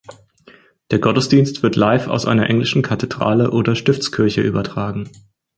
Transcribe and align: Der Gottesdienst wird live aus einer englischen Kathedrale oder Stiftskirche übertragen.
Der 0.89 0.97
Gottesdienst 0.97 1.61
wird 1.61 1.75
live 1.75 2.07
aus 2.07 2.25
einer 2.25 2.49
englischen 2.49 2.81
Kathedrale 2.81 3.51
oder 3.51 3.75
Stiftskirche 3.75 4.41
übertragen. 4.41 5.11